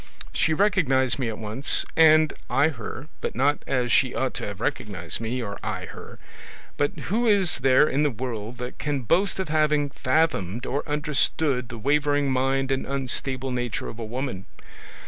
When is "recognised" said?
0.55-1.19, 4.59-5.21